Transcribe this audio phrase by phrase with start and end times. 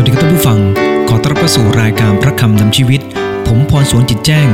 [0.00, 0.60] วัสดีครับท่านผู้ฟัง
[1.08, 3.00] ขอต้อนรับเข้าสู่รายการพระคำนำชีวิต
[3.46, 4.48] ผมพรสวนจิตแจ้ง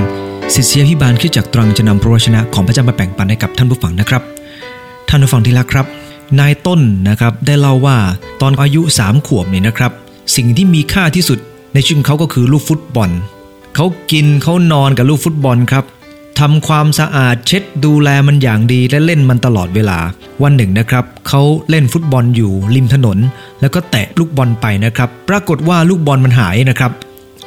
[0.54, 4.22] ศิษยาพิบาลขึ้นจากตรังจะนำพระวชนะของพระเจ้ามาแบ่งปันให้กับท่านผู้ฟังนะครับ
[5.08, 5.86] ท่านผู้ฟังที่รักครับ
[6.40, 7.96] นายต้นนะครับได้เล่าว่า
[8.40, 9.92] ตอนอายุ 3 ขวบเนี่ยนะครับ
[10.36, 11.38] สิ่งที่มีค่าที่สุด
[11.74, 13.10] ในชีวิตเขาก็คือลูกฟุตบอล
[13.74, 15.84] เขากินเขานอนกับลูกฟุตบอลครับ
[16.40, 19.98] ทำความสะอาดเช็ดดูแลมันอย่างดีและเล่นมันตลอดเวลา
[20.42, 23.18] วันหนึ่งนะครับเขาเล่นฟุตบอลอยู่ริมถนน
[23.60, 26.92] แล้วก็แตะลูกบอลไปนะครับ ปรากฏว่าลูกบอลมันหายนะครับ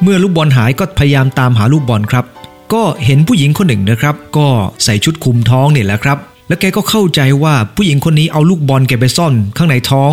[0.04, 2.26] เมื่อลูกบอลหายก็พยายามตามหาลูกบอลครับ
[2.73, 4.48] ก็เห็นผู้หญิงคนหนึ่งนะครับ ก็
[4.84, 6.17] ใส่ชุดคลุมท้องเนี่ยแหละครับ
[6.48, 10.12] แล้วแกก็เข้าใจว่าผู้หญิงคนนี้เอาลูกบอลแกไปซ่อนข้างในท้อง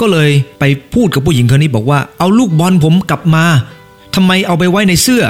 [0.00, 3.44] ก็เลยไปพูดกับผู้หญิงคนนี้บอกว่า เอาลูกบอลผมกลับมา
[4.14, 5.24] ทำไมเอาไปไว้ในเสื้อ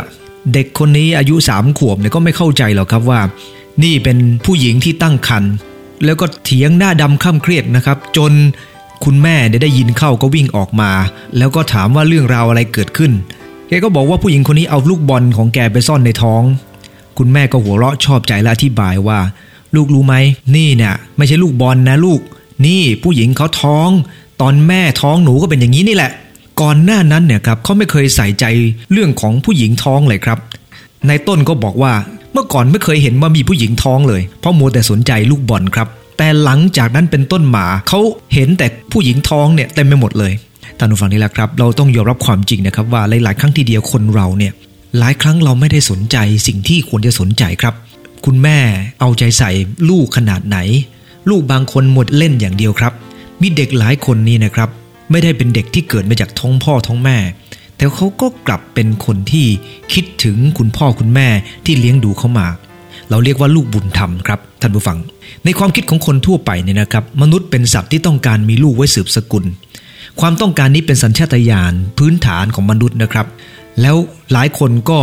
[0.52, 3.20] เด็กคนนี้อายุสามขวบเนี่ยก็ไม่เข้าใจหรอกครับว่า
[3.82, 5.52] นี่เป็นผู้หญิงที่ตั้งครรภ์
[6.04, 8.32] แล้วก็เถียงหน้าดำข้ามเครียดนะครับ จน
[9.04, 10.90] คุณแม่ได้ยินเข้าก็วิ่งออกมา
[11.38, 13.12] แล้วก็ถามว่าเรื่องราวอะไรเกิดขึ้น
[13.68, 16.42] แกก็บอกว่าผู้หญิงคนนี้เอาลูกบอลของแกไปซ่อนในท้อง
[17.18, 19.18] คุณแม่ก็หัวเราะชอบใจและอธิบายว่า
[19.74, 20.14] ลูกรู้ไหม
[20.56, 22.20] นี่เนี่ยไม่ใช่ลูกบอลนะลูก
[22.66, 23.88] นี่ผู้หญิงเขาท้อง
[24.40, 26.12] ตอนแม่ท้องหนูก็เป็นอย่างนี้นี่แหละ
[26.62, 28.44] ก่อนหน้านั้นเนี่ยครับเขาไม่เคยใส่ใจ
[28.92, 30.38] เรื่องของผู้หญิงท้องเลยครับ
[31.08, 31.92] นายต้นก็บอกว่า
[32.32, 38.00] เมื่อก่อนไม่เคยเห็นว่ามีผู้หญิงท้องเลย เพราะมัวแต่สนใจลูกบอลครับ แต่หลังจากนั้นเป็นต้นมาเขา
[38.34, 40.32] เห็นแต่ผู้หญิงท้องเนี่ยเต็มไปหมดเลย
[40.78, 44.52] ท่านผู้ฟังนี่แหละครับ เราต้องยอมรับความจริงนะครับว่าหลาย ๆ ครั้งทีเดียวคนเราเนี่ย
[44.98, 47.74] หลายครั้งเราไม่ได้สนใจสิ่งที่ควรจะสนใจครับ
[48.24, 48.58] คุณแม่
[49.00, 49.50] เอาใจใส่
[49.88, 50.58] ลูกขนาดไหน
[51.30, 52.92] ลูกบางคนหมดเล่นอย่างเดียวครับ
[53.40, 54.68] มีเด็กหลายคนนี่นะครับ
[55.12, 57.18] ไม่ได้เป็นเด็กที่เกิดมาจากท้องพ่อท้องแม่
[57.76, 59.46] แต่เขาก็กลับเป็นคนที่
[59.92, 61.28] คิดถึงคุณพ่อคุณแม่
[61.64, 62.48] ที่เลี้ยงดูเขามา
[63.10, 64.98] เราเรียกว่าลูกบุญธรรมครับท่านผู้ฟัง
[65.44, 69.44] ในความคิดของคนทั่วไปเนี่ยนะครับ มนุษย์เป็นสัตว์ที่ต้องการมีลูกไว้สืบสกุล
[70.20, 73.26] ความต้องการนี้เป็นสัญชาตญาณพื้นฐานของมนุษย์นะครับ
[73.80, 73.96] แล้ว
[74.32, 75.00] หลายคนก็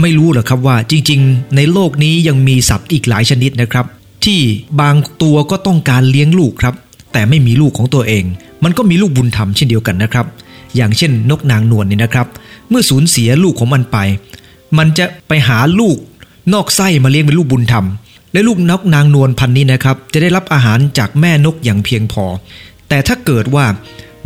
[0.00, 3.86] ไม่รู้หรอกครับว่าจริงๆ ในโลกนี้ยังมีสัตว์อีกหลายชนิดนะครับ
[4.24, 4.40] ที่
[4.80, 6.74] บางตัวก็ต้องการเลี้ยงลูกครับ
[7.12, 8.24] แต่ไม่มีลูกของตัวเอง
[8.66, 10.26] มันก็มีลูกบุญธรรมเช่นเดียวกันนะครับ
[10.76, 12.26] อย่างเช่นนกนางนวลนี่นะครับ
[12.68, 13.98] เมื่อสูญเสียลูกของมันไป
[14.78, 15.96] มันจะไปหาลูก
[16.52, 17.86] นอกไส้มาเลี้ยงเป็นลูกบุญธรรม
[18.32, 22.24] และลูกนกนางนวลพันนี้นะครับ จะได้รับอาหารจากแม่นกอย่างเพียงพอ
[22.88, 23.66] แต่ถ้าเกิดว่า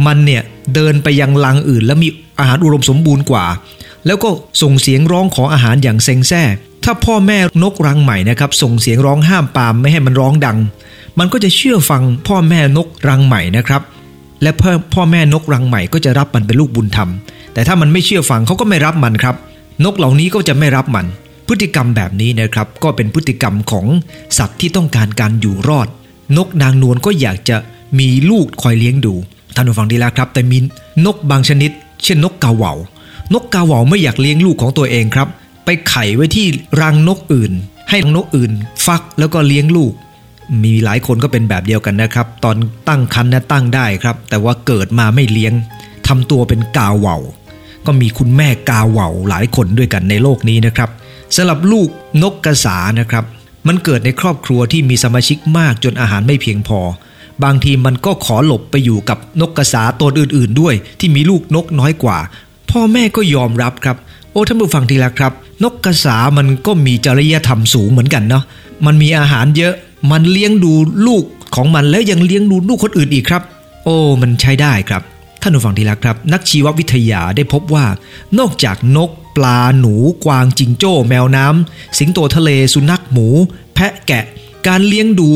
[0.07, 0.43] มันเนี่ย
[0.75, 2.09] เดินไปยังรังอื่น แล้วมี
[2.39, 3.45] อาหารอุดมสมบูรณ์กว่า
[4.07, 4.29] แล้วก็
[4.63, 6.43] ส่งเสียงร้องขออาหารอย่างเซ็งแซ่
[6.85, 10.59] ถ้าพ่อแม่นกรังใหม่นะครับส่งเสียงร้องห้ามปามไม่ให้มันร้องดัง
[11.19, 13.83] มันก็จะเชื่อฟังพ่อแม่นกรังใหม่นะครับ
[14.43, 17.11] และพ่อพ่อแม่นกรังใหม่ก็จะรับมันเป็นลูกบุญธรรม
[17.55, 19.37] แต่ถ้ามันไม่เชื่อฟังเขาก็ไม่รับมันครับ
[19.85, 21.07] นกเหล่านี้ก็จะไม่รับมัน
[21.49, 23.87] พฤติกรรมแบบนี้นะครับ ก็เป็นพฤติกรรมของ
[24.39, 25.89] สัตว์ที่ต้องการการอยู่รอด
[26.37, 27.57] นกนางนวลก็อยากจะ
[27.99, 29.15] มีลูกคอยเลี้ยงดู
[29.55, 30.59] ท่านผู้ฟังดีแล้วครับ แต่มี
[31.07, 31.71] นกบางชนิด
[32.05, 32.73] เช่นนกกาเหวา
[33.35, 35.29] นกกาเหวาไม่อยากเลี้ยงลูกของตัวเองครับ
[35.65, 36.47] ไปไข่ไว้ที่
[36.81, 37.53] รังนกอื่น
[37.91, 38.53] ให้นกอื่น
[38.87, 39.93] ฟักแล้วก็เลี้ยงลูก
[40.65, 42.57] มีหลายคนก็เป็นแบบเดียวกันนะครับ ตอน
[42.89, 45.53] ตั้งครรภ์นะตั้งได้ครับ แต่ว่าเกิดมาไม่เลี้ยง
[46.09, 47.17] ทำตัวเป็นกาเหวา
[47.87, 50.91] ก็มีคุณแม่กาเหวาหลายคนด้วยกันในโลกนี้นะครับ
[51.37, 51.89] สำหรับลูก
[52.23, 53.25] นกกระสานะครับ
[53.67, 56.81] มันเกิดในครอบครัวที่มีสมาชิกมากจนอาหารไม่เพียงพอ
[57.45, 62.19] บางทีมันก็ขอหลบไปอยู่กับนกกระสาตัวอื่น ๆ ด้วย ที่มีลูกนกน้อยกว่า
[62.71, 63.97] พ่อแม่ก็ยอมรับครับ
[64.33, 65.33] โอ้ท่านผู้ฟังทีละครับ
[65.65, 68.45] นกกระสามันก็มีจริยธรรมสูงเหมือนกันเนาะ
[68.87, 69.75] มันมีอาหารเยอะ
[70.11, 70.73] มันเลี้ยงดู
[71.07, 71.25] ลูก
[71.55, 73.43] ของมันแล้วยังเลี้ยงดูลูกคนอื่นอีกครับ
[73.85, 75.03] โอ้มันใช้ได้ครับ
[75.43, 77.87] ท่านผู้ฟังทีละครับ นักชีววิทยาได้พบว่า
[78.39, 79.95] นอกจากนก ปลาหนู
[80.25, 83.27] กวางจิงโจ้ แมวน้ำ สิงโตทะเลสุนัขหมู
[83.75, 84.25] แพะแกะ
[84.67, 85.31] การเลี้ยงดู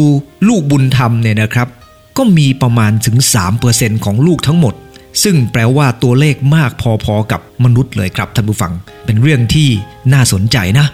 [0.49, 1.69] ลูกบุญธรรมเนี่ยนะครับ
[2.17, 3.17] ก็มีประมาณถึง
[3.61, 4.75] 3%ของลูกทั้งหมด
[5.23, 6.71] ซึ่งแปลว่าตัวเลขมาก
[7.05, 8.73] พอๆกับมนุษย์เลยครับท่านผู้ฟัง
[9.05, 9.69] เป็นเรื่องที่
[10.13, 10.87] น่าสนใจนะ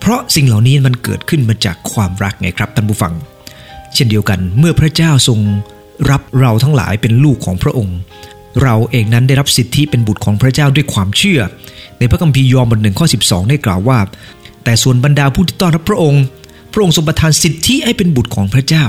[0.00, 3.12] เพราะสิ่งเหล่านี้มันเกิดขึ้นมาจากความรักไงครับท่านผู้ฟัง
[3.94, 5.40] เช่นเดียวกันเมื่อพระเจ้าทรง
[6.10, 7.96] รับเราทั้งหลายเป็นลูกของพระองค์
[8.62, 11.40] เราเองนั้นได้รับสิทธิเป็นบุตรของพระเจ้าด้วยความเชื่อ
[11.98, 13.98] ในพระคัมภีร์ยอห์นบทหนึ่งข้อ12 ได้กล่าวว่า
[14.64, 16.22] แต่ส่วนบรรดาผู้ที่ต้อนรับพระองค์
[16.72, 18.84] พระองค์ทรงประทานสิทธิให้เป็นบุตรของพระเจ้า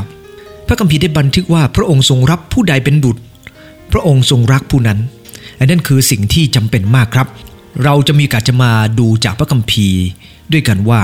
[0.68, 3.22] พระคัมภีร์ได้บันทึกว่าพระองค์ทรงรับผู้ใดเป็นบุตร
[3.92, 5.00] พระองค์ทรงรักผู้นั้น
[5.60, 7.28] อันนั้นคือสิ่งที่จำเป็นมากครับ
[7.83, 10.04] เราจะมีการจะมาดูจากพระคัมภีร์
[10.51, 11.01] ด้วยกันว่า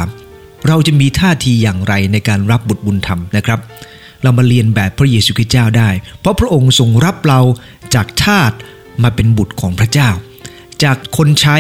[0.68, 3.60] เราจะมีท่าทีอย่างไรในการรับบุตรบุญธรรมนะครับ
[4.24, 5.90] เรามาเรียนแบบพระเยซูคริสต์เจ้าได้
[6.20, 7.40] เพราะพระองค์ทรงรับเรา
[7.96, 8.52] จากทาส
[9.04, 10.10] มาเป็นบุตรของพระเจ้า
[10.84, 11.58] จากคนใช้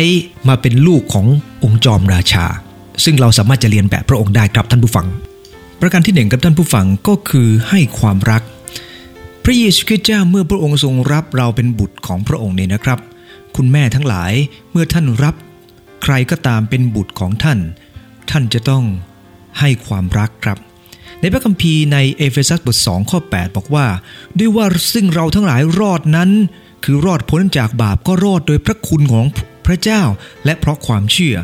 [0.48, 1.26] มาเป็นลูกของ
[1.64, 2.46] องค์จอมราชา
[3.04, 5.08] ซึ่งเราสามารถจะเลียนแบบพระองค์ได้ครับท่านผู้ฟัง
[5.82, 8.42] ประการที่หนึ่งครับท่านผู้ฟังก็คือให้ความรัก
[9.44, 13.00] พระเยซูคริสต์เจ้าเมื่อพระองค์ทรงรับเราเป็นบุตรของพระองค์เนี่ยนะครับ
[13.56, 14.34] คุณแม่ทั้งหลาย
[14.72, 15.36] เมื่อท่านรับ
[16.04, 17.60] ใครก็ตามเป็นบุตรของท่าน
[18.30, 18.84] ท่านจะต้อง
[19.60, 20.58] ให้ความรักครับ
[21.22, 23.86] ในพระคัมภีร์ในเอเฟซัสบท2ข้อ 8 บอกว่า
[24.38, 26.30] ด้วยว่าซึ่งเราทั้งหลายรอดนั้น
[26.84, 29.26] คือรอดพ้นจากบาปก็รอดโดยพระคุณของ
[29.66, 30.02] พระเจ้า
[30.46, 31.36] และเพราะความเชื่อ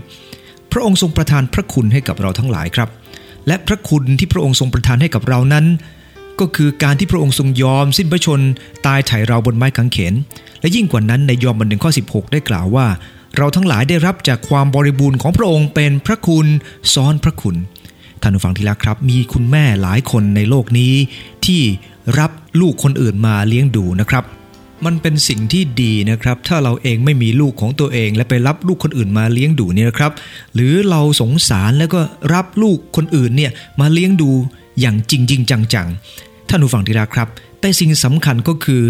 [0.71, 2.89] พระองค์ทรงประทานพระคุณให้กับเราทั้งหลายครับ
[3.47, 5.65] และพระคุณที่พระองค์ทรงประทานให้กับเรานั้น
[6.41, 8.41] ก็คือการที่พระองค์ทรงยอมสิ้นพระชน
[8.85, 10.13] ตายไถ่เราบนไม้กางเขน
[10.61, 12.87] และยิ่งกว่านั้นในยอห์นบทหนึ่งข้อ 16 ได้กล่าวว่า
[13.37, 16.47] เราทั้งหลายได้รับจากความบริบูรณ์ของพระองค์เป็นพระคุณ
[16.93, 17.55] ซ้อนพระคุณ
[18.21, 20.93] ท่านผู้ฟังที่รักครับ มีคุณแม่หลายคนในโลกนี้
[21.45, 21.61] ที่
[22.19, 24.23] รับลูกคนอื่นมาเลี้ยงดูนะครับ
[24.85, 30.11] มันเป็นสิ่งที่ดีนะครับ ถ้าเราเองไม่มีลูกของตัวเอง และไปรับลูกคนอื่นมาเลี้ยงดูเนี่ยนะครับ
[30.53, 31.99] หรือเราสงสารแล้วก็
[32.33, 34.31] รับลูกคนอื่นเนี่ยมาเลี้ยงดู
[34.79, 38.83] อย่างจริงจริงจังๆ ท่านผู้ฟังที่รักครับ แต่สิ่งสำคัญก็คือ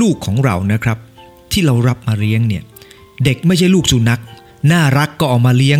[0.00, 0.98] ลูกของเรานะครับ
[1.52, 2.62] ที่เรารับมาเลี้ยงเนี่ย
[3.24, 4.20] เด็กไม่ใช่ลูกสุนัข
[4.72, 5.78] น่ารักก็เอามาเลี้ยง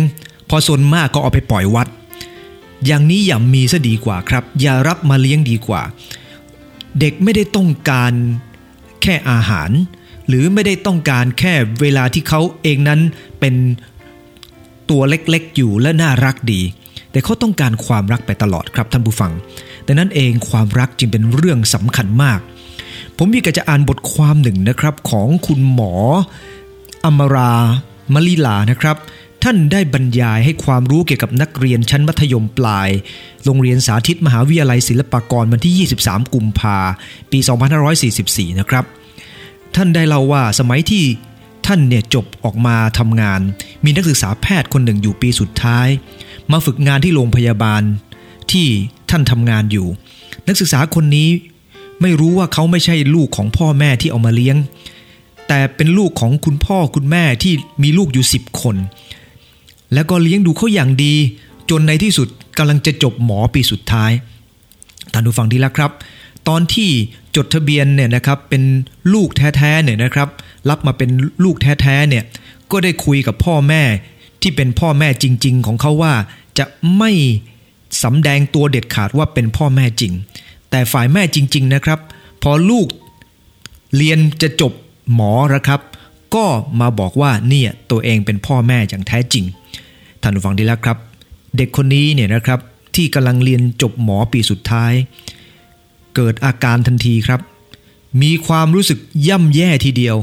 [0.49, 1.87] พอสนมากก็เอาไปปล่อยวัด
[2.85, 5.81] อย่างนี้อย่ามีซะดีกว่าครับ อย่ารับมาเลี้ยงดีกว่า
[6.99, 8.13] เด็กไม่ได้ต้องการ
[9.01, 9.71] แค่อาหาร
[10.27, 12.99] หรือไม่ได้ต้องการแค่เวลาที่เขาเองนั้น
[13.39, 13.55] เป็น
[14.89, 16.61] ตัวเล็กๆอยู่และน่ารักดี
[17.11, 19.31] แต่เขาต้องการความรักไปตลอดครับท่านผู้ฟัง
[19.85, 22.39] ดังนั้นเองความรักจึงเป็นเรื่องสำคัญมาก
[23.17, 25.93] ผมมีกจะอ่านบทความหนึ่งนะครับของคุณหมอ
[27.05, 27.53] อมรา
[28.13, 28.97] มลีลานะครับ
[29.43, 32.89] ท่านได้บรรยายให้ความรู้เกี่ยวกับนักเรียนชั้นมัธยมปลาย
[33.45, 36.77] โรงเรียนสาธิตมหาวิทยาลัยศิลปากรวันที่ 23 กุมภา
[37.31, 37.39] ปี
[37.99, 38.85] 2544 นะครับ
[39.75, 41.05] ท่านได้เล่าว่าสมัยที่
[41.65, 43.41] ท่านเนี่ยจบออกมาทำงาน
[43.83, 45.87] มีนักศึกษาแพทย์คนหนึ่งอยู่ปีสุดท้าย
[46.51, 47.81] มาฝึกงานที่โรงพยาบาล
[48.51, 48.67] ที่
[49.09, 49.87] ท่านทำงานอยู่
[50.47, 51.29] นักศึกษาคนนี้
[52.01, 54.57] ไม่รู้ว่าเขาไม่ใช่ลูกของพ่อแม่ที่เอามาเลี้ยง
[55.47, 57.53] แต่เป็นลูกของคุณพ่อคุณแม่ที่
[57.83, 58.75] มีลูกอยู่สิบคน
[59.93, 61.13] แล้วก็เลี้ยงดูเขาอย่างดี
[61.69, 64.11] จนในที่สุดกำลังจะจบหมอปีสุดท้าย
[65.13, 65.91] ท่านผู้ฟังดีแล้วครับ
[66.47, 66.89] ตอนที่
[67.35, 68.63] จดทะเบียนเนี่ยนะครับเป็น
[69.13, 70.29] ลูกแท้ๆเนี่ยนะครับ
[70.69, 71.09] รับมาเป็น
[71.43, 72.23] ลูกแท้ๆเนี่ย
[72.71, 73.83] ก็ได้คุยกับพ่อแม่
[74.41, 76.13] ที่เป็นพ่อแม่จริง ๆ ของเขาว่า
[76.59, 76.65] จะ
[76.97, 77.11] ไม่
[78.03, 80.13] สำแดงตัวเด็ดขาดว่าเป็นพ่อแม่จริง
[80.69, 81.99] แต่ฝ่ายแม่จริง ๆนะครับ
[82.43, 82.87] พอลูก
[83.95, 84.73] เรียนจะจบ
[85.13, 85.81] หมอนะครับ
[86.35, 86.45] ก็
[86.79, 89.45] มาบอกว่าเนี่ยตัวเองเป็นพ่อแม่อย่างแท้จริง
[90.21, 90.97] ท่านผู้ฟังดีแล้วครับ
[91.57, 92.59] เด็กคนนี้เนี่ยนะครับ
[92.95, 94.93] ที่กำลังเรียนจบหมอปีสุดท้าย
[96.15, 97.41] เกิดอาการทันทีครับ
[98.21, 100.17] มีความรู้สึกย่ำแย่ทีเดียว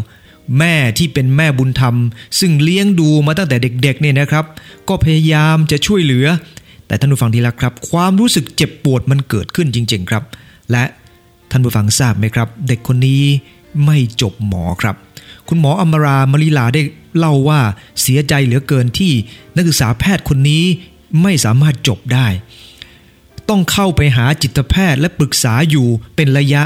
[0.58, 1.96] แม่ที่เป็นแม่บุญธรรม
[2.38, 4.44] ซึ่งเลี้ยงดูมาตั้งแต่เด็กๆเนี่ยนะครับ
[4.88, 6.26] ก็พยายามจะช่วยเหลือ
[6.92, 10.24] แต่ท่านผู้ฟังที่รักครับ ความรู้สึกเจ็บปวดมันเกิดขึ้นจริง ๆ ครับ
[10.70, 10.84] และ
[11.50, 13.22] ท่านผู้ฟังทราบไหมครับ เด็กคนนี้
[13.84, 14.96] ไม่จบหมอครับ
[15.48, 16.82] คุณหมออมรามลีลาได้
[17.18, 17.60] เล่าว่า
[18.02, 19.12] เสียใจเหลือเกินที่
[19.56, 20.64] นักศึกษาแพทย์คนนี้
[21.22, 22.26] ไม่สามารถจบได้
[23.48, 25.86] ต้องเข้าไปหาจิตแพทย์และปรึกษาอยู่
[26.16, 26.62] เป็นระยะ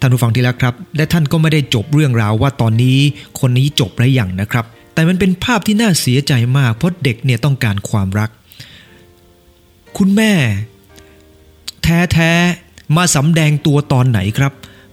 [0.00, 2.98] ท่านผู้ฟังที่รักครับ และท่านก็ไม่ได้จบเรื่องราวว่าตอนนี้
[3.40, 4.64] คนนี้จบแล้วอย่างนะครับ
[4.94, 8.30] แต่มันเป็นภาพที่น่าเสียใจมากเพราะเด็กเนี่ยต้องการความรัก
[9.98, 10.32] คุณแม่
[11.82, 14.52] แท้ๆมาสำแดงตัวตอนไหนครับ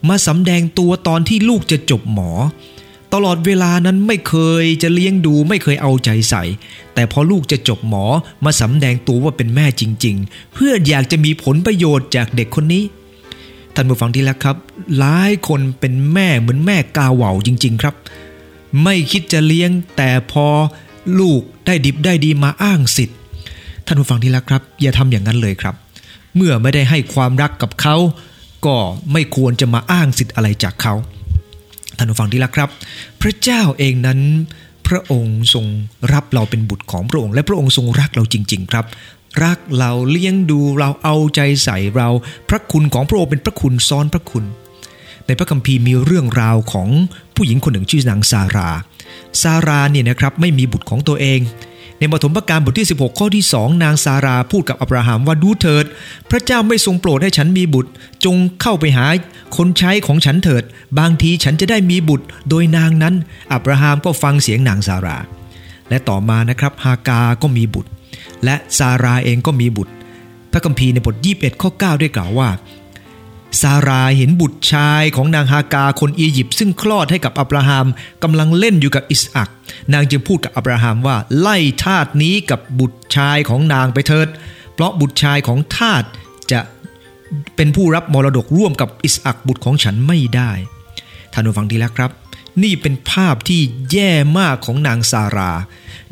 [0.09, 2.31] มาสำแดงตัวตอนที่ลูกจะจบหมอ
[3.13, 6.43] ตลอดเวลานั้นไม่เคยจะเลี้ยงดูไม่เคยเอาใจใส่
[6.93, 8.05] แต่พอลูกจะจบหมอ
[8.45, 12.83] มาสำแดงตัวว่าเป็นแม่จริง ๆ เพื่ออยากจะมีผลประโยชน์จากเด็กคนนี้
[13.75, 14.57] ท่านผู้ฟังที่รักครับ
[14.97, 17.95] หลายคนเป็นแม่เหมือนแม่กาเหว่าจริง ๆ ครับ
[18.83, 20.47] ไม่คิดจะเลี้ยงแต่พอ
[21.19, 23.17] ลูกได้ดิบได้ดีมาอ้างสิทธิ์
[23.86, 25.75] ท่านผู้ฟังที่รักครับ อย่าทำอย่างนั้นเลยครับ
[26.36, 27.96] เมื่อไม่ได้ให้ความรักกับเขา
[28.65, 28.75] ก็
[29.12, 30.94] ไม่ควรจะมาอ้างสิทธิ์อะไรจากเขา
[31.98, 32.70] ท่านผู้ฟังที่รักครับ
[33.22, 34.20] พระเจ้าเองนั้น
[34.88, 35.65] พระองค์ทรง
[36.13, 38.86] รับเราเป็นบุตรของพระองค์ และพระองค์ทรงรักเราจริง ๆ ครับ
[39.44, 42.08] รักเราเลี้ยงดูเราเอาใจใส่เรา
[42.50, 44.46] พระคุณของพระองค์เป็นพระคุณซ้อนพระคุณ
[45.25, 46.89] ในพระคัมภีร์มีเรื่องราวของ
[47.36, 48.70] ผู้หญิงคนหนึ่งชื่อนางซารา
[49.42, 51.39] ซาราเนี่ยนะครับไม่มีบุตรของตัวเอง
[52.13, 55.85] ปฐมกาลบทที่ 16 ข้อที่ 2 นางซาราพูดกับอับราฮัมว่าดูเถิด
[56.29, 57.91] พระเจ้าไม่ทรงโปรดให้ฉันมีบุตร
[58.25, 59.05] จงเข้าไปหา
[59.57, 60.63] คนใช้ของฉันเถิด
[61.00, 63.15] บางทีฉันจะได้มีบุตร โดยนางนั้น
[63.53, 65.17] อับราฮัมก็ฟังเสียงนางซารา
[65.89, 67.89] และต่อมานะครับฮากาก็มีบุตร
[68.43, 69.93] และซาราเองก็มีบุตร
[70.51, 72.50] พระคัมภีร์ในบท 21 ข้อ 9 ได้กล่าวว่า
[73.62, 77.88] ซาราเห็นบุตรชายของนางฮากาคนอียิปต์ซึ่งคลอดให้กับอับราฮัม
[78.24, 79.50] กำลังเล่นอยู่กับอิสอัก
[79.93, 84.27] นางจึงพูดกับอับราฮัมว่าไล่ทาสนี้กับบุตรชายของนางไปเถิด
[84.74, 86.03] เพราะบุตรชายของทาส
[86.51, 86.59] จะ
[87.55, 90.51] เป็นผู้รับมรดกร่วมกับอิสอักบุตรของฉันไม่ได้
[91.33, 92.12] ท่านผู้ฟังดีแล้วครับ
[92.63, 95.51] นี่เป็นภาพที่แย่มากของนางซารา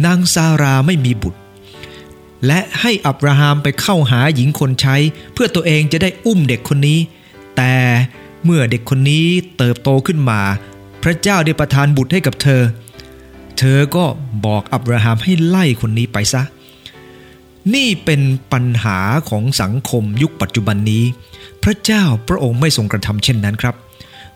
[0.05, 1.39] นางซาราไม่มีบุตร
[2.47, 4.95] และให้อับราฮัมไปเข้าหาหญิงคนใช้
[5.33, 6.99] เพื่อตัวเองจะได้อุ้มเด็กคนนี้
[7.57, 7.75] แต่
[8.43, 9.25] เมื่อเด็กคนนี้
[9.57, 10.41] เติบโตขึ้นมา
[11.03, 12.61] พระเจ้าได้ประทานบุตรให้กับเธอ
[13.57, 14.05] เธอก็
[14.45, 16.41] บอกอับราฮัมให้ไล่คนนี้ไปซะ
[17.75, 21.03] นี่เป็นปัญหาของสังคมยุคปัจจุบันนี้
[21.63, 23.75] พระเจ้าพระองค์ไม่ทรงกระทำเช่นนั้นครับ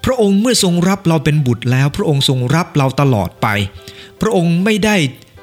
[0.04, 3.48] พระองค์เมื่อทรงรับเราเป็นบุตรแล้ว พระองค์ทรงรับเราตลอดไป
[4.22, 4.96] พระองค์ไม่ได้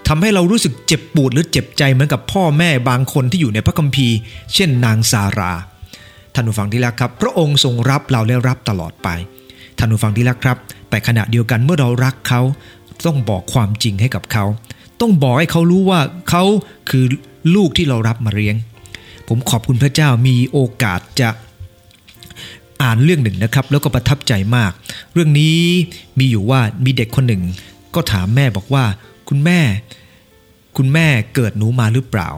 [0.09, 4.16] ทำให้เรารู้สึกเจ็บปวดหรือเจ็บใจเหมือนกับพ่อแม่บางคนที่อยู่ในพระคัมภีร์
[4.54, 5.52] เช่นนางซารา
[6.35, 9.09] ท่านผู้ฟังที่รักครับ พระองค์ทรงรับเราและรับตลอดไป
[9.79, 10.59] ท่านผู้ฟังที่รักครับ
[10.91, 12.41] แต่ขณะเดียวกันเมื่อเรารักเขา
[13.07, 14.45] ต้องบอกความจริงให้กับเขา
[15.00, 16.00] ต้องบอกให้เขารู้ว่า
[16.31, 16.45] เขา
[16.91, 17.05] คือ
[17.55, 18.57] ลูกที่เรารับมาเลี้ยง
[19.29, 21.29] ผมขอบคุณพระเจ้ามีโอกาสจะ
[22.83, 24.73] อ่านเรื่องหนึ่งนะครับ แล้วก็ประทับใจมาก
[25.12, 25.59] เรื่องนี้
[26.19, 27.43] มีอยู่ว่ามีเด็กคนหนึ่ง
[27.95, 28.85] ก็ถามแม่บอกว่า
[29.29, 29.61] คุณแม่
[30.76, 32.29] คุณแม่เกิดหนูมาหรือเปล่า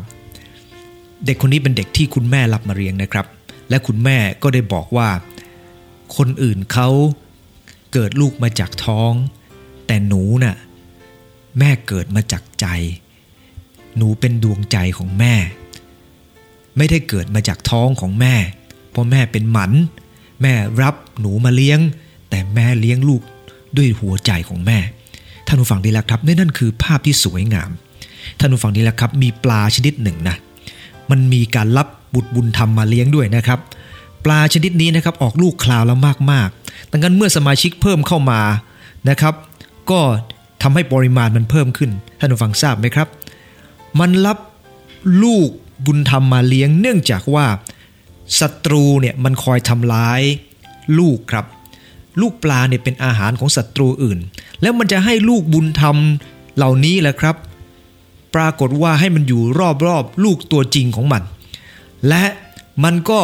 [1.26, 3.26] เด็กคนนี้เป็นเด็กที่คุณแม่รับมาเลี้ยงนะครับ
[3.68, 5.08] และคุณแม่ก็ได้บอกว่า
[6.16, 6.88] คนอื่นเขา
[7.92, 9.12] เกิดลูกมาจากท้อง
[9.86, 10.56] แต่หนูน่ะ
[11.58, 12.66] แม่เกิดมาจากใจ
[13.96, 15.34] หนูเป็นดวงใจของแม่
[16.76, 18.34] ไม่ได้เกิดมาจากท้องของแม่
[18.90, 19.72] เพราะแม่เป็นหมัน
[20.42, 21.80] แม่รับหนูมาเลี้ยง
[22.30, 23.22] แต่แม่เลี้ยงลูก
[23.76, 24.78] ด้วยหัวใจของแม่
[25.46, 27.70] ท่านผู้ฟังดีแล้วครับนั่นคือภาพที่สวยงาม
[28.38, 30.36] ท่านผู้ฟังดีแล้วครับ มีปลาชนิดหนึ่งนะ
[31.10, 33.58] มันมีการรับ บุตรบุญธรรมมาเลี้ยงด้วยนะครับ
[34.24, 35.98] ปลาชนิดนี้นะครับออกลูกคลาวแล้ว
[36.32, 38.40] มากๆดังนั้นเมื่อสมาชิกเพิ่มเข้ามา
[39.08, 39.34] นะครับ
[39.90, 40.00] ก็
[40.62, 43.08] ทำให้ปริมาณมันเพิ่มขึ้นท่านผู้ฟังทราบไหมครับ
[44.00, 44.38] มันรับ
[45.22, 45.48] ลูก
[45.86, 47.46] บุญธรรมมาเลี้ยง เนื่องจากว่า
[48.40, 50.22] ศัตรูเนี่ยมันคอยทำร้าย
[50.98, 51.46] ลูกครับ
[52.20, 54.18] ลูกปลาเนี่ยเป็นอาหารของศัตรูอื่น
[54.62, 55.96] แล้วมันจะให้ลูกบุญธรรม
[56.56, 57.36] เหล่านี้แหละครับ
[58.34, 59.42] ปรากฏว่าให้มันอยู่
[59.86, 61.22] รอบๆลูกตัวจริงของมัน
[62.08, 62.24] และ
[62.84, 63.20] มันก็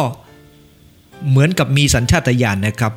[1.29, 2.93] เหมือนกับมีสัญชาตญาณนะครับ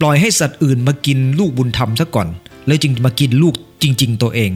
[0.00, 2.28] ปล่อยให้สัตว์อื่นมากินลูกบุญธรรมซะก่อน
[2.66, 4.50] แล้วจึงมากินลูกจริง ๆ ตัวเอง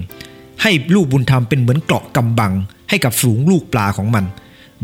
[0.63, 2.53] ให้ลูกบุญธรรมเป็นเหมือนเกราะกำบัง
[2.89, 4.25] ให้กับฝูงลูกปลาของมัน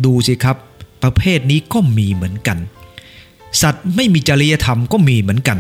[0.05, 0.57] ดูสิครับ
[1.03, 2.59] ประเภทนี้ก็มีเหมือนกัน
[3.63, 5.59] สัตว์ไม่มีจริยธรรมก็มีเหมือนกัน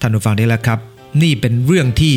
[0.00, 0.78] ท่านผู้ฟังได้แล้วครับ
[1.22, 2.14] นี่เป็นเรื่องที่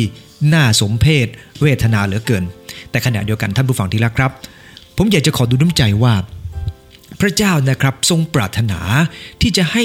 [0.54, 1.26] น่าสมเพช
[1.60, 2.44] เวทนาเหลือเกิน
[2.90, 4.30] แต่ขณะเดียวกันท่านผู้ฟังที่รักครับ
[4.96, 6.14] ผมอยากจะขอดูน้ำใจว่า
[7.20, 8.80] พระเจ้านะครับทรงปรารถนา
[9.40, 9.84] ที่จะให้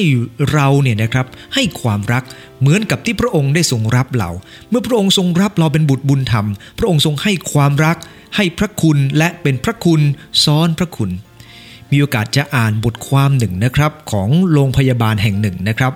[0.52, 1.26] เราเนี่ยนะครับ
[1.56, 2.24] ให้ความรัก
[2.60, 4.30] เหมือนกับที่พระองค์ได้ทรงรับเรา
[4.70, 6.48] เมื่อพระองค์ทรงรับเราเป็นบุตรบุญธรรม
[6.80, 7.98] พระองค์ทรงให้ความรัก
[8.36, 10.02] ให้พระคุณและเป็นพระคุณ
[10.44, 11.10] ซ้อนพระคุณ
[11.92, 15.94] มีโอกาสจะอ่านบทความหนึ่งนะครับของโรงพยาบาลแห่งหนึ่งนะครับ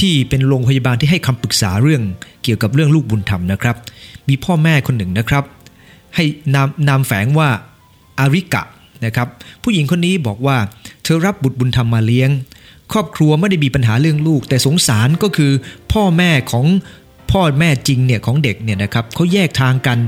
[0.00, 2.02] ที่เป็นโรงพยาบาลที่ให้คำปรึกษาเรื่อง
[2.42, 3.76] เกี่ยวกับเรื่องลูกบุญธรรมนะครับ
[4.28, 5.44] มีพ่อแม่คนหนึ่งนะครับ
[6.14, 7.48] ให้นามนามแฝงว่า
[8.18, 8.62] อาริกะ
[9.04, 9.28] นะครับ
[9.62, 10.56] ผู้หญิงคนนี้บอกว่า
[11.02, 12.30] เธอรับบุตรบุญธรรมมาเลี้ยง
[12.92, 15.52] ครอบครัวไม่ได้มีปัญหาเรื่องลูก แต่สงสารก็คือ
[15.92, 16.66] พ่อแม่ของ
[17.32, 19.98] พ่อแม่จริงเนี่ยของเด็กเนี่ยนะครับเขาแยกทางกัน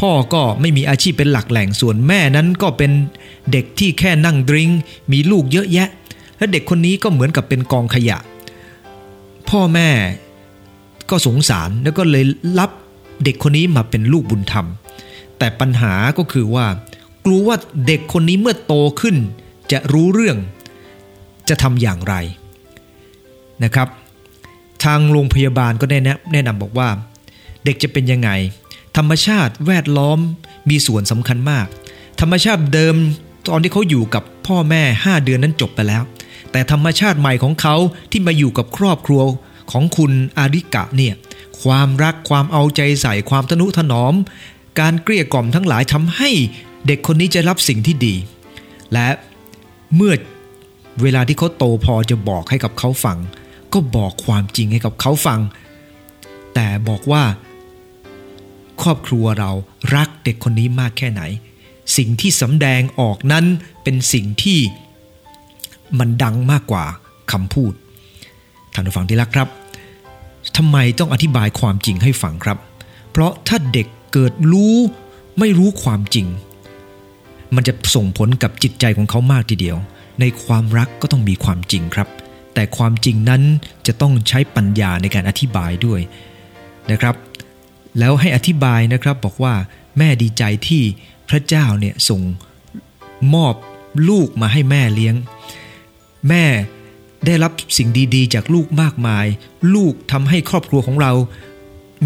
[0.00, 2.90] พ่อก็ไม่มีอาชีพเป็นหลักแหล่งส่วนแม่นั้นก็เป็น
[3.52, 4.70] เด็กที่แค่นั่งดริง
[5.12, 5.88] มีลูกเยอะแยะ
[6.38, 8.18] และเด็กคนนี้ก็เหมือนกับเป็นกองขยะ
[9.50, 9.88] พ่อแม่
[11.10, 12.24] ก็สงสารแล้วก็เลย
[12.58, 12.70] รับ
[13.24, 14.66] เด็กคนนี้มาเป็นลูกบุญธรรม
[15.38, 16.66] แต่ปัญหาก็คือว่า
[17.28, 17.56] ลัวว่า
[17.86, 19.16] เด็กคนนี้เมื่อโตขึ้น
[19.72, 20.36] จะรู้เรื่อง
[21.48, 22.14] จะทำอย่างไร
[23.64, 23.88] นะครับ
[24.84, 26.88] ทางโรงพยาบาลก็แนะแนะนำบอกว่า
[27.64, 28.30] เด็กจะเป็นยังไง
[28.96, 30.18] ธรรมชาติแวดล้อม
[30.70, 31.66] มีส่วนสำคัญมาก
[32.20, 32.94] ธรรมชาติเดิม
[33.48, 36.02] ตอนที่เขาอยู่กับพ่อแม่ 5 เดือนนั้นจบไปแล้ว
[36.52, 37.76] แต่ธรรมชาติใหม่ของเขา
[38.10, 39.22] ที่มาอยู่กับครอบครัว
[39.72, 41.14] ของคุณอาริกะเนี่ย
[41.62, 44.14] ความรักความเอาใจใส่ความทนุถนอม
[44.80, 46.30] การเกลี้ยกล่อมทั้งหลายทำให้
[46.88, 48.14] เด็กคนนี้จะรับสิ่งที่ดี
[48.92, 49.08] และ
[49.94, 50.14] เมื่อ
[51.02, 53.18] เวลาที่เขาโตพอจะบอกให้กับเขาฟัง
[53.72, 55.40] ก็บอกความจริงให้กับเขาฟัง
[56.54, 57.22] แต่บอกว่า
[58.82, 59.50] ครอบครัวเรา
[59.94, 61.22] รักเด็กคนนี้มากแค่ไหน
[61.96, 63.44] สิ่งที่สำแดงออกนั้น
[63.82, 64.58] เป็นสิ่งที่
[65.98, 66.84] มันดังมากกว่า
[67.32, 67.72] คำพูด
[68.74, 69.48] ท่านผู้ฟังที่รักครับ
[70.56, 72.58] ทำไมต้องอธิบายความจริงให้ฟังครับ
[73.10, 74.76] เพราะถ้าเด็กเกิดรู้
[75.38, 76.26] ไม่รู้ความจริง
[77.54, 79.76] มันจะส่งผลกับจิตใจของเขามากทีเดียว
[80.20, 82.08] ในความรักก็ต้องมีความจริงครับ
[82.54, 83.42] แต่ความจริงนั้น
[83.86, 86.00] จะต้องใช้ปัญญาในการอธิบายด้วย
[86.90, 87.14] นะครับ
[87.98, 89.54] แล้วให้อธิบายนะครับบอกว่า
[89.98, 90.82] แม่ดีใจที่
[91.28, 92.20] พระเจ้าเนี่ยส่ง
[93.34, 93.54] มอบ
[94.08, 95.14] ลูกมาให้แม่เลี้ยง
[96.28, 96.44] แม่
[97.26, 99.26] ได้รับสิ่งดีๆ จากลูกมากมาย
[99.74, 101.12] ลูกทำให้ครอบครัวของเรา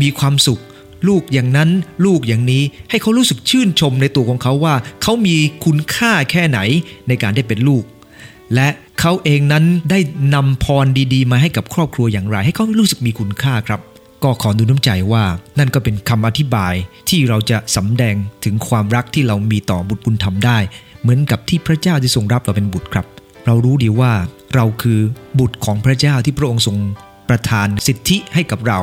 [0.01, 0.61] มีความสุข
[1.09, 1.71] ลูกอย่างนั้น
[2.05, 6.59] ลูกอย่างนี้ให้เขารู้สึกชื่นชมในตัวของเขาว่า เขามีคุณค่าแค่ไหน
[7.09, 7.85] ในการได้เป็นลูก
[8.55, 8.69] และ
[9.01, 9.99] เขาเองนั้นได้
[10.35, 13.81] นำพรดีๆ มาให้กับครอบครัวอย่างไร ให้เขารู้สึกมีคุณค่าครับ
[14.23, 15.25] ก็ขอดูน้ำใจว่า
[15.59, 16.75] นั่นก็เป็นคำอธิบาย
[17.09, 20.59] ที่เราจะสำแดงถึงความรักที่เรามีต่อบุตรบุญธรรมได้
[21.03, 23.07] เหมือนกับที่พระเจ้าจะทรงรับเราเป็นบุตรครับ
[23.47, 24.13] เรารู้ดีว่า
[24.55, 25.01] เราคือ
[25.39, 26.77] บุตรของพระเจ้าที่พระองค์ทรง
[27.29, 28.81] ประทานสิทธิให้กับเรา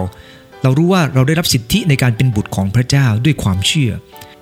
[0.64, 3.92] เรารู้ว่าเราได้รับสิทธิในการเป็นบุตรของพระเจ้าด้วยความเชื่อ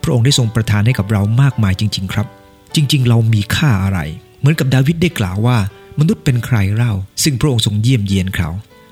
[0.03, 2.27] พระองค์ได้ทรงประทานให้กับเรามากมายจริง ๆ ครับ
[2.75, 3.99] จริง ๆ เรามีค่าอะไร
[4.39, 5.57] เหมือนกับดาวิดได้กล่าวว่า
[5.99, 6.93] มนุษย์เป็นใครเล่า
[7.23, 8.49] ซึ่งพระองค์ทรงเยี่ยมเยียนเขา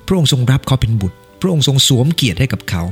[0.07, 2.83] พระองค์ทรงรับเขาเป็นบุตร พระองค์ทรงสวมเกียรติให้กับเขา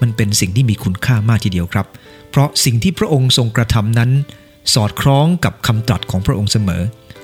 [0.00, 1.86] มันเป็นสิ่งที่มีคุณค่ามากทีเดียวครับ
[2.30, 4.10] เพราะสิ่งที่พระองค์ทรงกระทำนั้น
[4.74, 6.82] สอดคล้องกับคำตรัสของพระองค์เสมอ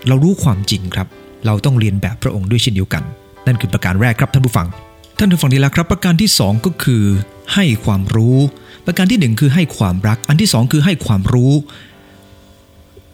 [0.09, 1.09] เรารู้ความจริงครับ
[1.47, 3.03] เราต้องเรียนแบบพระองค์ด้วยเช่นเดียวกัน
[3.47, 4.69] นั่นคือประการแรกครับท่านผู้ฟัง
[5.21, 7.05] ท่านผู้ฟังดีแล้วครับประการที่สองก็คือ
[7.55, 8.39] ให้ความรู้
[8.87, 11.53] ประการที่หนึ่งคือให้ความรัก อันที่สองคือให้ความรู้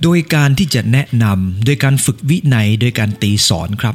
[0.03, 3.95] โดยการที่จะแนะนำโดยการฝึกวินัย โดยการตีสอนครับ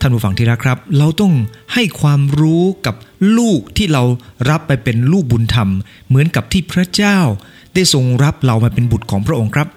[0.00, 1.32] ท่านผู้ฟังที่รักครับ เราต้อง
[1.74, 2.94] ให้ความรู้กับ
[3.38, 4.02] ลูกที่เรา
[4.50, 5.70] รับไปเป็นลูกบุญธรรม
[6.08, 7.18] เหมือนกับที่พระเจ้า
[7.74, 9.68] ได้ทรงรับเรามาเป็นบุตรของพระองค์ครับ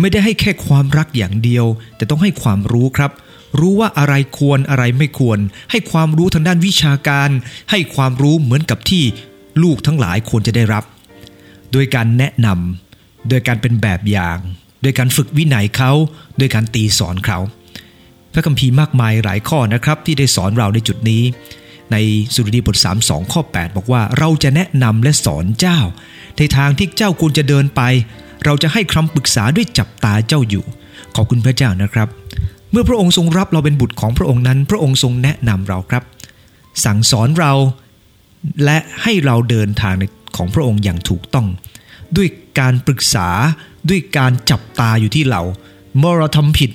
[0.00, 1.66] ไม่ได้ให้แค่ความรักอย่างเดียว
[1.96, 3.10] แต่ต้องให้ความรู้ครับ
[3.58, 5.38] รู้ว่าอะไรควรอะไรไม่ควร
[5.70, 7.30] ให้ความรู้ทางด้านวิชาการ
[7.70, 9.04] ให้ความรู้เหมือนกับที่
[9.62, 10.84] ลูกทั้งหลายควรจะได้รับ
[11.72, 14.38] โดยการแนะนำโดยการเป็นแบบอย่าง
[14.82, 15.92] โดยการฝึกวินัยเขา
[16.38, 17.38] โดยการตีสอนเขา
[18.32, 21.22] พระคัมภีร์มากมายหลายข้อนะครับ ที่ได้สอนเราในจุดนี้
[21.92, 21.96] ใน
[22.34, 25.78] สุรดีบท3 2ข้อ 8 บอกว่าเราจะแนะนำและสอนเจ้า
[26.38, 27.82] ในทางที่เจ้าควรจะเดินไป
[28.44, 30.64] เราจะให้คำปรึกษาด้วยจับตาเจ้าอยู่
[31.16, 32.08] ขอบคุณพระเจ้านะครับ
[32.70, 36.04] เมื่อพระองค์ทรงรับเราเป็นบุตรของพระองค์นั้น พระองค์ทรงแนะนำเราครับ
[36.84, 37.52] สั่งสอนเรา
[38.64, 39.94] และให้เราเดินทาง
[40.36, 41.46] ของพระองค์อย่างถูกต้อง
[42.16, 43.28] ด้วยการปรึกษา
[43.88, 45.42] ด้วยการจับตาอยู่ที่เรา
[45.98, 46.70] เมื่อเราทำผิด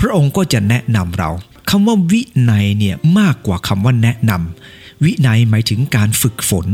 [0.00, 1.30] พระองค์ก็จะแนะนำเรา
[1.70, 6.66] คำว่าวินัยเนี่ยมากกว่าคำว่าแนะนำวินัยหมายถึงการฝึกฝน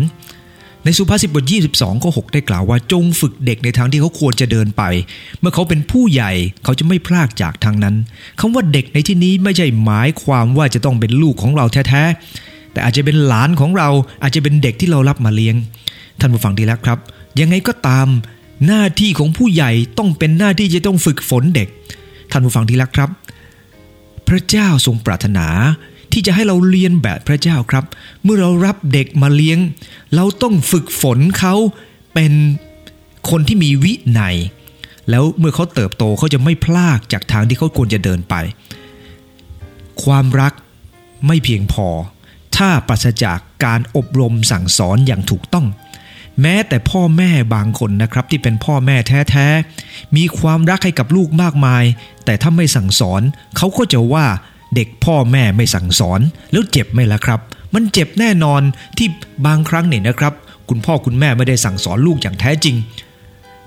[0.86, 1.44] ในสุภาษิตบท
[1.74, 4.82] 22 ข้อ 6 ได้กล่าวว่าจงฝึกเด็กในทางที่เขาควรจะเดินไป
[5.40, 6.32] เมื่อเขาเป็นผู้ใหญ่
[6.64, 7.94] เขาจะไม่พลากจากทางนั้น
[8.40, 13.88] คำว่าเด็กในที่นี้ไม่ใช่หมายความว่าจะต้องเป็นลูกของเราแท้ๆ แต่อาจจะเป็นหลานของเรา
[14.22, 15.56] อาจจะเป็นเด็กที่เรารับมาเลี้ยง
[16.20, 16.98] ท่านผู้ฟังดีแล้วครับ
[17.40, 18.06] ยังไงก็ตาม
[18.66, 21.68] หน้าที่ของผู้ใหญ่ต้องเป็นหน้าที่จะต้องฝึกฝนเด็ก
[22.30, 23.10] ท่านผู้ฟังที่รักครับ
[24.28, 25.46] พระเจ้าทรงปรารถนา
[26.18, 27.84] ที่จะให้เราเรียนแบบพระเจ้าครับ
[28.22, 29.58] เมื่อเรารับเด็กมาเลี้ยง
[30.14, 31.54] เราต้องฝึกฝนเขา
[32.14, 32.32] เป็น
[33.30, 34.36] คนที่มีวินัย
[35.10, 38.34] แล้วเมื่อเขาเติบโตเขาจะไม่พลากจากทางที่เขาควรจะเดินไป
[40.04, 40.52] ความรัก
[41.26, 41.88] ไม่เพียงพอ
[42.56, 45.66] ถ้าปราศจากการอบรมสั่งสอนอย่างถูกต้อง
[46.42, 48.96] แม้แต่พ่อแม่บางคนนะครับที่เป็นพ่อแม่
[49.30, 51.84] แท้ๆมีความรักให้กับลูกมากมาย
[52.24, 53.22] แต่ถ้าไม่สั่งสอน
[53.56, 54.26] เขาก็จะว่า
[54.74, 56.20] เด็กพ่อแม่ไม่สั่งสอน
[56.52, 57.40] แล้วเจ็บไหมล่ะครับ
[57.74, 58.62] มันเจ็บแน่นอน
[58.98, 59.08] ที่
[59.46, 60.34] บางครั้งเนี่ยนะครับ
[60.68, 62.76] คุณพ่อคุณแม่ไม่ได้สั่งสอนลูกอย่างแท้จริง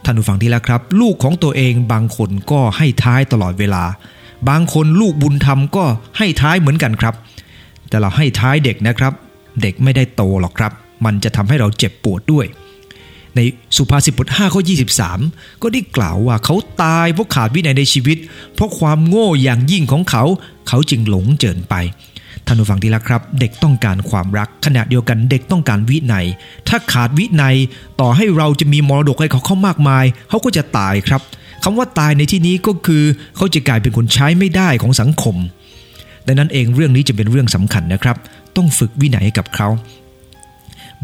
[0.03, 3.83] ท่านผู้ฟังที่แล้วครับ ลูกของตัวเองบางคนก็ให้ท้ายตลอดเวลา
[4.49, 5.85] บางคนลูกบุญธรรมก็
[6.17, 7.15] ให้ท้ายเหมือนกันครับ
[7.89, 9.13] แต่เราให้ท้ายเด็กนะครับ
[9.61, 10.71] เด็กไม่ได้โตหรอกครับ
[11.05, 12.45] มันจะทำให้เราเจ็บปวดด้วย
[13.39, 13.43] ใน
[13.77, 14.61] สุภาษิตบท5ข้อ
[15.11, 18.17] 23 ก็ได้กล่าวว่าเขาตายเพราะขาดวินัยในชีวิต
[18.55, 20.23] เพราะความโง่อย่างยิ่งของเขา
[20.67, 21.75] เขาจึงหลงเจินไป
[22.45, 26.25] ท่านผู้ฟังที่รักครับ เด็กต้องการความรักขณะเดียวกันเด็กต้องการวินัย
[26.67, 27.55] ถ้าขาดวินัย
[28.01, 31.21] ต่อให้เราจะมีมรดกให้เขาเข้ามากมาย เขาก็จะตายครับ
[31.63, 33.03] คำว่าตายในที่นี้ก็คือ
[33.35, 35.35] เขาจะกลายเป็นคนใช้ไม่ได้ของสังคม
[36.27, 38.17] ดังนั้นเองเรื่องนี้จะเป็นเรื่องสำคัญนะครับ
[38.55, 39.67] ต้องฝึกวินัยให้กับเขา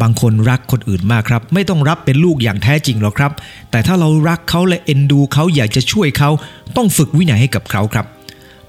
[0.01, 3.31] บางคนรักคนอื่นมากครับ ไม่ต้องรับเป็นลูกอย่างแท้จริงหรอกครับ
[3.71, 6.29] แต่ถ้าเรารักเขาและเอ็นดูเขาอยากจะช่วยเขา
[6.75, 8.05] ต้องฝึกวินัยให้กับเขาครับ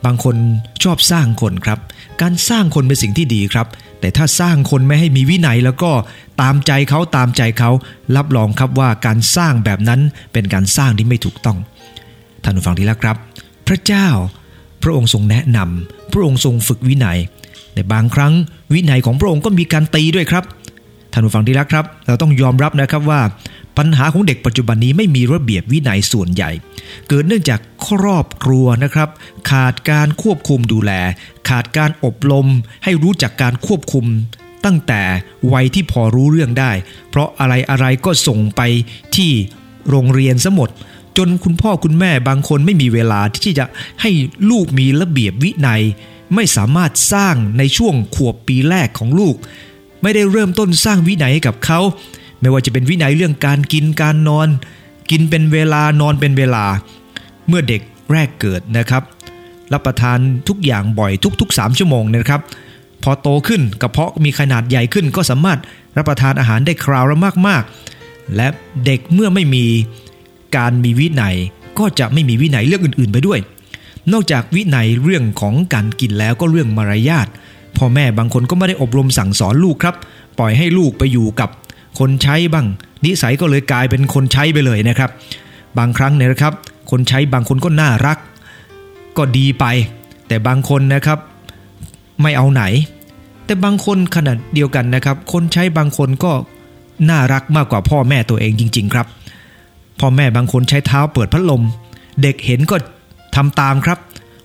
[0.05, 0.37] บางคน
[0.83, 1.79] ชอบสร้างคนครับ
[2.23, 3.67] การสร้างคนเป็นสิ่งที่ดีครับ
[4.01, 5.91] แต่ถ้าสร้างคนไม่ให้มีวินัยแล้วก็
[6.41, 7.71] ตามใจเขาตามใจเขา
[8.17, 10.01] รับรองครับว่าการสร้างแบบนั้น
[10.33, 11.59] เป็นการสร้างที่ไม่ถูกต้อง
[12.43, 13.17] ท่านผู้ฟังที่รักครับ
[13.69, 14.09] พระเจ้า
[14.83, 17.19] พระองค์ทรงแนะนำพระองค์ทรงฝึกวินัย
[17.73, 18.33] แต่บางครั้ง
[18.73, 20.45] วินัยของพระองค์ก็มีการตีด้วยครับ
[21.17, 23.21] ท่านผู้ฟังที่รักครับ เราต้องยอมรับนะครับว่า
[23.79, 26.51] ปัญหาของเด็กปัจจุบันนี้ไม่มีระเบียบวินัยส่วนใหญ่
[27.09, 29.09] เกิดเนื่องจากครอบครัวนะครับ
[29.51, 30.93] ขาดการควบคุมดูแล
[31.49, 32.47] ขาดการอบรม
[32.85, 34.05] ให้รู้จักการควบคุม
[34.65, 35.03] ตั้งแต่
[35.53, 36.73] วัยที่พอรู้เรื่องได้
[37.11, 38.61] เพราะอะไรอะไรก็ส่งไป
[39.17, 39.31] ที่
[39.89, 40.69] โรงเรียนซะหมด
[41.17, 43.65] จนคุณพ่อคุณแม่บางคนไม่มีเวลาที่จะ
[44.01, 44.11] ให้
[44.51, 45.83] ลูกมีระเบียบวินัย
[46.35, 49.37] ไม่สามารถสร้างในช่วงขวบปีแรกของลูก
[50.07, 51.81] ไม่ได้เริ่มต้นสร้างวินัยให้กับเขา
[52.41, 54.49] ไม่ว่าจะเป็นวินัยเรื่องการกินการนอน
[55.11, 56.65] กินเป็นเวลานอนเป็นเวลา
[57.49, 59.03] เมื่อเด็กแรกเกิดนะครับ
[59.73, 62.41] รับประทานทุกอย่างบ่อยทุก ๆ 3 ชั่วโมงนะครับ
[63.03, 65.59] พอโตขึ้นกระเพาะมีขนาดใหญ่ขึ้นก็สามารถ
[65.97, 68.49] รับประทานอาหารได้คราวละมากๆ และ
[68.85, 69.67] เด็กเมื่อไม่มี
[70.57, 71.37] การมีวินัย
[71.79, 73.39] ก็จะไม่มีวินัยเรื่องอื่น ๆ ไปด้วย
[74.13, 77.29] นอกจากวินัยเรื่องของการกินแล้วก็เรื่องมารยาท
[77.77, 79.95] พ่อแม่บางคนก็ไม่ได้อบรมสั่งสอนลูกครับ
[80.39, 81.49] ปล่อยให้ลูกไปอยู่กับ
[81.99, 82.67] คนใช้บ้าง
[83.05, 85.11] นิสัยก็เลยกลายเป็นคนใช้ไปเลยนะครับ
[85.79, 86.55] บางครั้งเนี่ยนะครับ
[86.91, 88.19] คนใช้บางคนก็น่ารัก
[89.17, 89.65] ก็ดีไป
[90.29, 91.19] แต่บางคนนะครับ
[92.23, 92.63] ไม่เอาไหน
[93.45, 96.33] แต่บางคนขนาดเดียวกันนะครับ คนใช้บางคนก็
[97.11, 99.07] น่ารักมากกว่าพ่อแม่ตัวเองจริง ๆ ครับ
[100.01, 101.63] พ่อแม่บางคนใช้เท้าเปิดพัดลม
[102.23, 102.77] เด็กเห็นก็
[103.37, 103.99] ทำตามครับ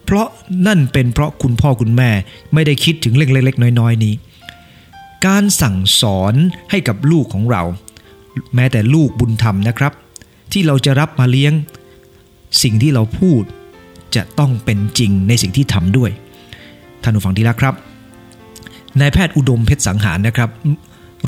[0.05, 0.27] เพราะ
[0.67, 2.09] นั่นเป็นเพราะคุณพ่อคุณแม่
[2.53, 4.13] ไม่ได้คิดถึงเรื่องเล็กๆ น้อยๆ นี้
[5.25, 6.33] การสั่งสอน
[6.71, 7.63] ให้กับลูกของเรา
[8.55, 9.93] แม้แต่ลูกบุญธรรมนะครับ
[10.51, 11.53] ที่เราจะรับมาเลี้ยง
[12.63, 13.43] สิ่งที่เราพูด
[14.15, 16.11] จะต้องเป็นจริงในสิ่งที่ทำด้วย
[17.03, 17.75] ท่านผู้ฟังที่รักครับ
[18.99, 20.49] นายแพทย์อุดมเพชรสังหารนะครับ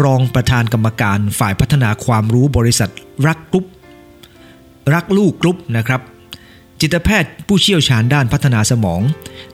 [0.04, 2.90] รองประธานกรรมการฝ่ายพัฒนาความรู้บริษัท
[3.28, 3.66] รักลูกกรุ๊ป
[4.94, 6.02] รักลูกกรุ๊ปนะครับ
[6.82, 9.02] จิตแพทย์ผู้เชี่ยวชาญด้านพัฒนาสมอง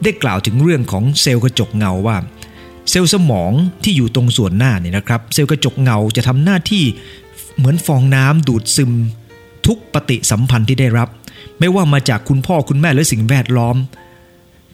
[0.03, 2.17] ได้กล่าวถึงเรื่องของเซลล์กระจกเงาว่า
[2.89, 3.51] เซลล์สมอง
[3.83, 6.83] ที่อยู่ตรงส่วนหน้าเนี่ยนะครับ เซลล์กระจกเงาจะทำหน้าที่
[7.57, 8.91] เหมือนฟองน้ำดูดซึม
[9.67, 11.09] ทุกปฏิสัมพันธ์ที่ได้รับ
[11.59, 13.75] ไม่ว่ามาจากคุณพ่อคุณแม่หรือสิ่งแวดล้อม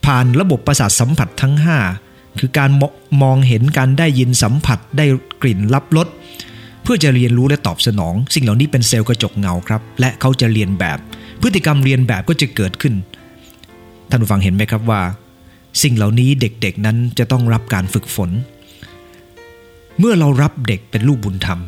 [0.06, 1.56] ผ่านระบบประสาทสัมผัสทั้ง
[1.98, 2.70] 5 คือการ
[3.22, 5.06] มองเห็นการได้ยินสัมผัสได้
[5.42, 6.08] กลิ่นรับรส
[6.84, 11.00] เพื่อจะเรียนรู้และตอบสนอง สิ่งเหล่านี้เป็นเซลล์กระจกเงาครับ และเขาจะเรียนแบบ
[11.42, 12.94] พฤติกรรมเรียนแบบก็จะเกิดขึ้น
[14.10, 15.02] ท่านผู้ฟังเห็นไหมครับว่า
[15.82, 18.30] สิ่งเหล่านี้เด็กๆนั้นจะต้องรับการฝึกฝน
[20.00, 21.60] เมื่อเรารับเด็กเป็นลูกบุญธรรม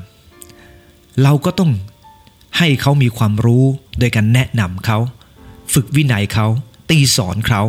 [1.24, 1.72] เราก็ต้อง
[2.58, 3.64] ให้เขามีความรู้
[4.00, 4.98] โดยการแนะนำเขา
[5.74, 6.48] ฝึกวินัยเขา
[6.90, 7.62] ตีสอนเขา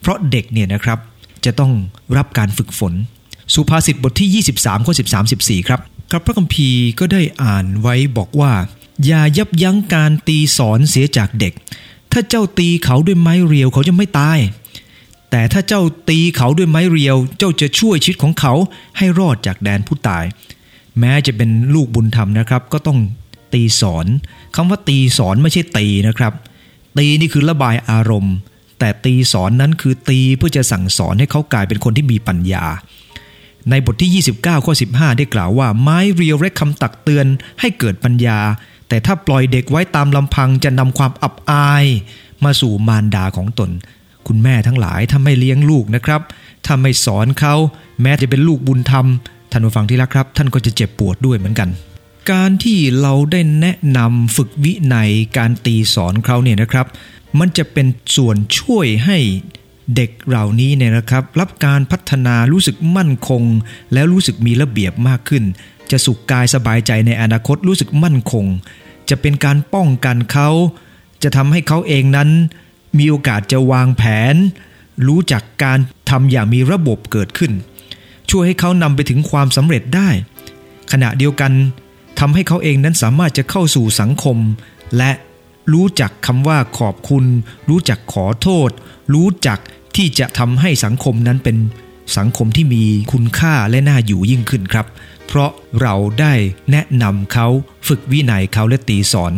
[0.00, 0.98] เพราะเด็กเนี่ยนะครับ
[1.44, 1.72] จะต้อง
[2.16, 2.92] รับการฝึกฝน
[3.54, 8.52] สุภาษิตบทที่ 23ข้อ13 14 ครับ ครับพระคัมภีร์ก็ได้อ่านไว้บอกว่า
[9.06, 11.52] อย่ายับยั้งการตีสอนเสียจากเด็ก
[12.12, 14.38] ถ้าเจ้าตีเขาด้วยไม้เรียวเขาจะไม่ตาย
[15.30, 18.54] แต่ถ้าเจ้าตีเขาด้วยไม้เรียว เจ้าจะช่วยชีวิตของเขา
[18.98, 20.24] ให้รอดจากแดนผู้ตาย
[20.98, 22.98] แม้จะเป็นลูกบุญธรรมนะครับ ก็ต้อง
[23.52, 24.06] ตีสอน
[24.54, 26.32] คำว่าตีสอนไม่ใช่ตีนะครับ
[26.98, 28.34] ตีนี่คือระบายอารมณ์
[28.78, 32.64] แต่ตีสอนนั้นคือตีเพื่อจะสั่งสอนให้เขากลายเป็นคนที่มีปัญญา
[33.70, 37.26] ในบทที่ 29ข้อ15 ได้กล่าวว่าไม้เรียวและคำตักเตือน
[37.60, 38.38] ให้เกิดปัญญา
[38.90, 41.84] แต่ถ้าปล่อยเด็กไว้ตามลำพังจะนำความอับอาย
[42.44, 43.70] มาสู่มารดาของตน
[44.26, 46.20] คุณแม่ทั้งหลายถ้าไม่เลี้ยงลูกนะครับ
[46.66, 47.54] ถ้าไม่สอนเขา
[48.02, 49.06] แม้จะเป็นลูกบุญธรรม
[49.50, 51.68] ท่านผู้ฟังที่รักครับ ท่านก็จะเจ็บปวดด้วยเหมือนกัน
[52.32, 56.86] การที่เราได้แนะนำฝึกวินัยการตีสอนเขาเนี่ยนะครับ
[57.38, 59.18] มันจะเป็นส่วนช่วยให้
[59.96, 63.42] เด็กเหล่านี้เนี่ยนะครับ รับการพัฒนารู้สึกมั่นคง
[63.92, 65.44] แล้วรู้สึกมีระเบียบมากขึ้น
[65.92, 68.46] จะสุขกายสบายใจในอนาคตรู้สึกมั่นคง
[69.10, 70.48] จะเป็นการป้องกันเขา
[71.22, 72.30] จะทำให้เขาเองนั้น
[72.98, 74.34] มีโอกาสจะวางแผน
[75.08, 75.78] รู้จักการ
[76.10, 77.52] ทำอย่างมีระบบเกิดขึ้น
[78.30, 80.08] ช่วยให้เขานำไปถึงความสำเร็จได้
[80.92, 81.52] ขณะเดียวกัน
[82.20, 84.36] ทำให้เขาเองนั้นสามารถจะเข้าสู่สังคม
[84.96, 85.10] และ
[85.72, 87.24] รู้จักคำว่าขอบคุณ
[87.68, 88.70] รู้จักขอโทษ
[89.14, 89.58] รู้จัก
[89.96, 91.56] ที่จะทำให้สังคมนั้นเป็น
[92.16, 94.86] สังคมที่มีคุณค่าและน่าอยู่ยิ่งขึ้นครับ
[95.32, 96.34] เพราะเราได้
[96.70, 97.46] แนะนำเขา
[97.88, 99.32] ฝึกวินัยเขาและตีสอน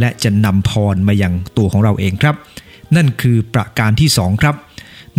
[0.00, 2.36] และจะนำพรมาอยังตัวของเราเองครับ
[2.96, 4.54] นั่นคือประการที่สองครับ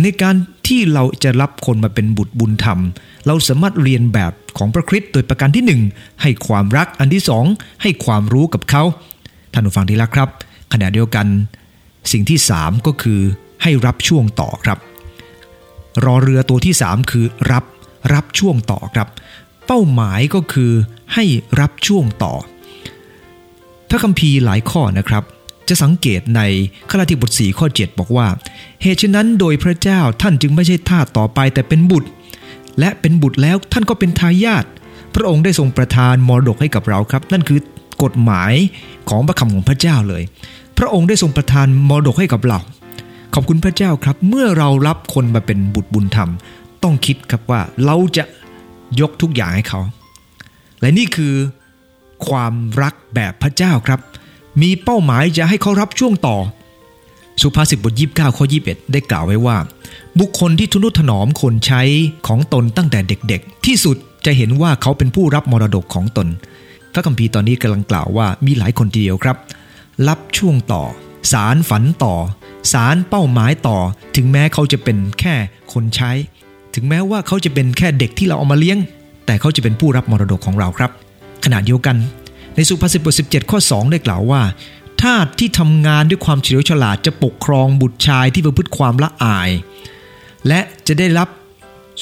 [0.02, 0.34] ในการ
[0.66, 2.80] ที่เราจะรับคนมาเป็นบุตรบุญธรรม
[3.26, 5.82] เราสามารถเรียนแบบของพระคริสต์โดยประการที่หนึ่ง
[6.22, 7.44] ให้ความรักอันที่สอง
[7.82, 8.82] ให้ความรู้กับเขา
[9.52, 10.28] ท่านผู้ฟังที่รักครับ
[10.72, 11.26] ขณะเดียวกัน
[12.12, 13.20] สิ่งที่สามก็คือ
[13.62, 14.78] ให้รับช่วงต่อครับ
[16.04, 17.64] รอเรือตัวที่3คือรับ
[18.12, 19.08] รับช่วงต่อครับ
[19.66, 20.72] เป้าหมายก็คือ
[21.14, 21.24] ให้
[21.60, 22.34] รับช่วงต่อ
[23.88, 25.24] พระคัมภีร์หลายข้อนะครับ
[25.68, 26.40] จะสังเกตใน
[26.90, 28.26] ข้าราธิบทสี่ข้อ 7 บอกว่า
[28.82, 32.08] เหตุฉะนั้นโดยพระเจ้าท่านจึงไม่ใช่ทาสต่อไปแต่เป็นบุตร
[32.78, 34.64] และเป็นบุตรแล้วท่านก็เป็นทายาท
[35.14, 37.60] พระองค์ได้ทรงประทานมรดกให้กับเราครับ นั่นคือ
[38.02, 38.52] กฎหมาย
[39.10, 40.22] ของพระคำของพระเจ้าเลย
[40.78, 42.58] พระองค์ได้ทรงประทานมรดกให้กับเรา
[43.34, 46.30] ขอบคุณพระเจ้าครับ เมื่อเรารับคนมาเป็นบุตรบุญธรรม
[46.82, 48.24] ต้องคิดครับว่าเราจะ
[49.00, 49.80] ยกทุกอย่างให้เขา
[50.80, 51.34] และนี่คือ
[52.28, 54.00] ความรักแบบพระเจ้าครับ
[54.62, 56.36] มีเป้าหมายจะให้เขารับช่วงต่อ
[57.42, 59.56] สุภาษิตบทยี่สิบเก้าข้อยีิบเอ็ดได้กล่าวไว้ว่า
[60.20, 61.82] บุคคลที่ทุนุถนอมคนใช้
[62.26, 63.96] ของตนตั้งแต่เด็กๆ ที่สุด
[64.26, 66.28] จะเห็นว่าเขาเป็นผู้รับมรดกของตน
[66.92, 69.36] พระคัมภีร์ตอนนี้กำลังกล่าวว่ามีหลายคนทีเดียวครับ
[70.08, 70.82] รับช่วงต่อ
[71.32, 72.14] สารฝันต่อ
[72.72, 73.78] สารเป้าหมายต่อ
[74.16, 75.34] ถึงแม้เขาจะเป็นแค่
[75.72, 76.10] คนใช้
[76.76, 78.78] ถึงแม้ว่าเขาจะเป็นแค่เด็กที่เราเอามาเลี้ยง
[79.26, 80.90] แต่เขาจะเป็นผู้รับมรดกของเราครับ
[81.44, 81.96] ขณะเดียวกัน
[82.54, 84.42] ในสุภาษิตบท17 ข้อ 2 ได้กล่าวว่า
[85.02, 89.50] ทาสที่ทำงานด้วยความเฉลียวฉลาดจะปกครองบุตรชายที่ประพฤติความละอาย
[90.48, 91.28] และจะได้รับ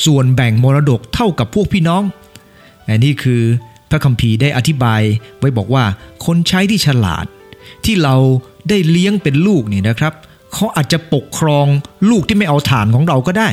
[0.05, 2.03] ส่วนแบ่งมรดกเท่ากับพวกพี่น้อง
[2.89, 3.43] อันนี้คือ
[3.91, 5.01] พระคัมภีร์ได้อธิบาย
[5.39, 5.85] ไว้บอกว่า
[6.25, 7.27] คนใช้ที่ฉลาด
[7.85, 8.17] ที่เรา
[8.69, 10.13] ได้เลี้ยงเป็นลูกนี่นะครับ
[10.53, 11.67] เขาอาจจะปกครอง
[12.11, 13.49] ลูกที่ไม่เอาฐานของเราก็ได้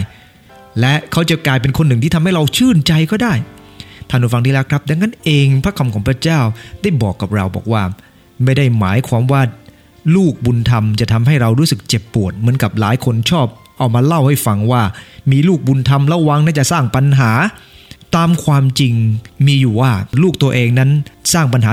[0.80, 3.34] และเขาจะกลายเป็นคนหนึ่งที่ทำให้เราชื่นใจก็ได้
[4.10, 6.40] ท่านผู้ฟังที่รักครับ ดังนั้นเองพระคำของพระเจ้า
[6.82, 7.84] ได้บอกกับเราบอกว่า
[8.44, 9.42] ไม่ได้หมายความว่า
[10.16, 14.82] ลูกบุญธรรมจะทำให้เรารู้สึกเจ็บปวดเหมือนกับหลายคนชอบ เอามาเล่าให้ฟังว่า
[15.32, 17.32] มีลูกบุญธรรมระวังน่าจะสร้างปัญหา
[18.16, 18.94] ตามความจริง
[19.46, 20.92] มีอยู่ว่าลูกตัวเองนั้น
[21.34, 21.72] สร้างปัญหา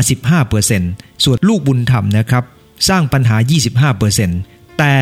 [0.60, 2.44] 15%ส่วนลูกบุญธรรมนะครับ
[2.88, 3.36] สร้างปัญหา
[4.08, 4.94] 25%แต่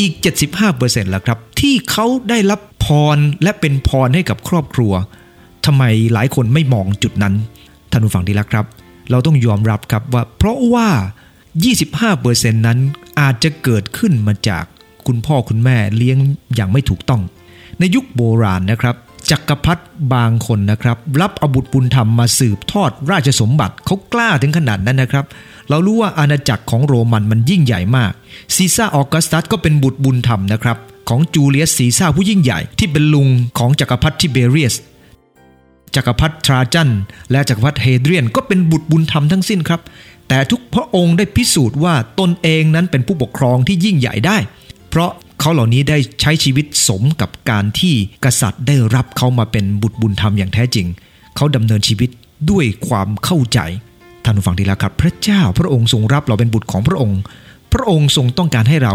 [0.00, 0.12] อีก
[0.64, 4.92] 75%ล่ะครับ ที่เขาได้รับพรและเป็นพรให้กับครอบครัว
[5.66, 7.34] ทำไมหลายคนไม่มองจุดนั้น
[7.90, 8.66] ท่านผู้ฟังที่รักครับ
[9.10, 10.88] เราต้องยอมรับครับว่า เพราะว่า
[11.98, 12.78] 25%นั้น
[13.20, 14.64] อาจจะเกิดขึ้นมาจาก
[15.06, 16.18] คุณพ่อคุณแม่เลี้ยง
[16.54, 17.22] อย่างไม่ถูกต้อง
[17.78, 18.96] ในยุคโบราณนะครับ
[19.30, 25.24] จักรพรรดิบางคนนะครับ รับบุตรบุญธรรมมาสืบทอดราชสมบัติเขากล้าถึงขนาดนั้นนะครับ
[25.68, 28.12] เรารู้ว่าอาณาจักรของโรมันมันยิ่งใหญ่มาก
[28.54, 34.74] ซีซ่าออกัสตัสก็เป็นบุตรบุญธรรมนะครับ ของจูเลียสซีซ่าผู้ยิ่งใหญ่ที่เป็นลุงของจักรพรรดิทิเบเรียส
[35.94, 36.90] จักรพรรดิทราจัน
[37.30, 39.80] และจักรพรรดิเฮเดรียนก็เป็นบุตรบุญธรรมทั้งสิ้นครับ
[40.28, 44.36] แต่ทุกพระองค์ได้พิสูจน์ว่าตนเองนั้นเป็นผู้ปกครองที่ยิ่งใหญ่ได้
[44.90, 50.86] เพราะเขาเหล่านี้ได้ใช้ชีวิตสมกับการที่กษัตริย์ได้รับเขามาเป็นบุตรบุญธรรมอย่างแท้จริง
[51.36, 52.10] เขาดำเนินชีวิต
[52.50, 53.58] ด้วยความเข้าใจ
[54.24, 57.20] ท่านผู้ฟังที่รักครับ พระเจ้าพระองค์ทรงรับเราเป็นบุตรของพระองค์
[57.72, 58.94] พระองค์ทรงต้องการให้เรา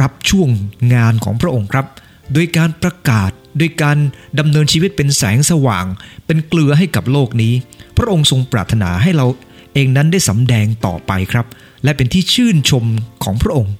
[0.00, 0.48] รับช่วง
[0.94, 1.86] งานของพระองค์ครับ
[2.32, 3.96] โดยการประกาศโดยการ
[4.38, 5.86] ดำเนินชีวิตเป็นแสงสว่าง
[6.26, 7.54] เป็นเกลือให้กับโลกนี้
[7.96, 9.26] พระองค์ทรงปรารถนาให้เรา
[9.74, 11.46] เองนั้นได้สำแดงต่อไปครับ
[11.84, 12.84] และเป็นที่ชื่นชม
[13.24, 13.74] ของพระองค์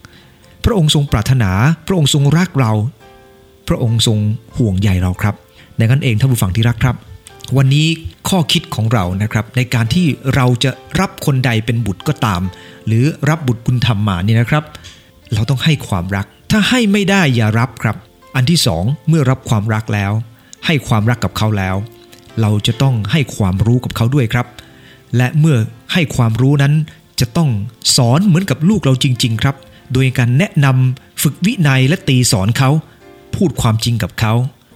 [0.64, 1.50] พระองค์ทรงปรารถนา
[1.86, 2.72] พระองค์ทรงรักเรา
[3.68, 4.18] พระองค์ทรง
[4.58, 5.34] ห่วงใยเราครับ
[5.78, 6.96] ดังนั้นเองท่านผู้ฟังที่รักครับ
[7.56, 7.86] วันนี้
[8.28, 12.42] ข้อคิดของเรานะครับ ในการที่เราจะรับคนใดเป็นบุตรก็ตาม
[12.86, 14.64] หรือรับบุตรบุญธรรมมานี่นะครับ
[15.34, 17.96] เราต้องให้ความรัก ถ้าให้ไม่ได้อย่ารับครับ
[18.36, 20.12] อันที่สองเมื่อรับความรักแล้ว
[20.66, 21.76] ให้ความรักกับเขาแล้ว
[22.40, 24.46] เราจะต้องให้ความรู้กับเขาด้วยครับ
[25.16, 25.58] และเมื่อ
[25.92, 26.74] ให้ความรู้นั้น
[27.20, 27.50] จะต้อง
[27.96, 29.56] สอนเหมือนกับลูกเราจริง ๆ ครับ
[29.92, 32.70] โดยการแนะนำฝึกวินัยและตีสอนเขา
[33.36, 34.32] พูดความจริงกับเขา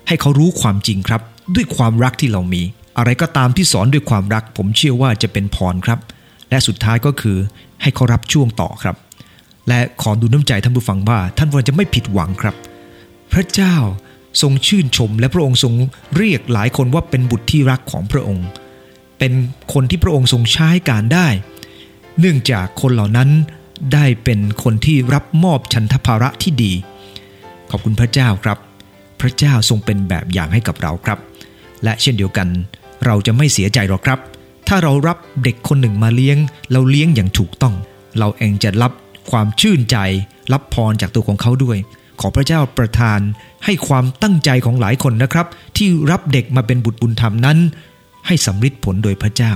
[0.08, 1.22] ให้เขารู้ความจริงครับ
[1.54, 2.62] ด้วยความรักที่เรามี
[2.98, 5.98] อะไรก็ตามที่สอนด้วยความรัก ผมเชื่อว่าจะเป็นพรครับ
[6.50, 7.38] และสุดท้ายก็คือ
[7.82, 8.96] ให้เขารับช่วงต่อครับ
[9.68, 12.54] และขอดูน้ำใจท่านผู้ฟังว่า ท่านควรจะไม่ผิดหวังครับ
[13.32, 13.76] พระเจ้า
[14.42, 15.74] ทรงชื่นชม และพระองค์ทรง
[16.16, 18.46] เรียกหลายคนว่าเป็นบุตรที่รักของพระองค์
[19.18, 19.32] เป็น
[19.72, 21.28] คนที่พระองค์ทรงใช้การได้
[22.18, 23.30] เนื่องจากคนเหล่านั้น
[23.92, 26.72] ได้เป็นคนที่รับมอบชันทภาระที่ดี
[27.70, 28.58] ขอบคุณพระเจ้าครับ
[29.20, 31.18] พระเจ้าทรงเป็นแบบอย่างให้กับเราครับ
[31.84, 32.48] และเช่นเดียวกัน
[33.06, 34.18] เราจะไม่เสียใจหรอกครับ
[34.68, 36.38] ถ้าเรารับเด็กคนหนึ่งมาเลี้ยง
[36.72, 37.74] เราเลี้ยงอย่างถูกต้อง
[38.18, 38.92] เราเองจะรับ
[39.30, 39.96] ความชื่นใจ
[40.52, 41.78] รับพรจากตัวของเขาด้วย
[42.20, 43.20] ขอพระเจ้าประทาน
[43.64, 47.58] ให้ความตั้งใจของหลายคนนะครับ ที่รับเด็กมาเป็นบุตรบุญธรรมนั้น
[48.26, 49.52] ให้สำฤทธิ์ผลโดยพระเจ้า